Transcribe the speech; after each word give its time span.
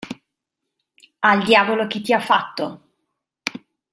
Al 1.21 1.43
diavolo 1.43 1.85
chi 1.85 2.01
ti 2.01 2.11
ha 2.11 2.19
fatto! 2.19 2.89